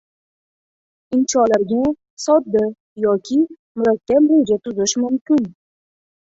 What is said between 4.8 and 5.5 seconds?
mumkin.